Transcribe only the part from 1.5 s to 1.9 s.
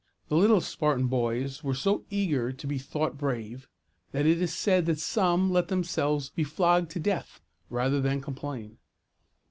were